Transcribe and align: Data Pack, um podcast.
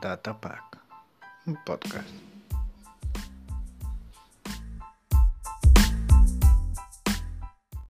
Data 0.00 0.32
Pack, 0.34 0.78
um 1.46 1.58
podcast. 1.66 2.37